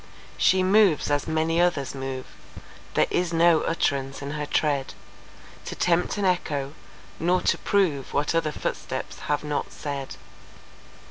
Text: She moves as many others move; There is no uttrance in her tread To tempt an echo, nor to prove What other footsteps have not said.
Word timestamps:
She 0.35 0.63
moves 0.63 1.11
as 1.11 1.27
many 1.27 1.61
others 1.61 1.93
move; 1.93 2.25
There 2.95 3.05
is 3.11 3.31
no 3.31 3.59
uttrance 3.61 4.23
in 4.23 4.31
her 4.31 4.47
tread 4.47 4.95
To 5.65 5.75
tempt 5.75 6.17
an 6.17 6.25
echo, 6.25 6.73
nor 7.19 7.41
to 7.41 7.59
prove 7.59 8.11
What 8.11 8.33
other 8.33 8.51
footsteps 8.51 9.19
have 9.29 9.43
not 9.43 9.71
said. 9.71 10.15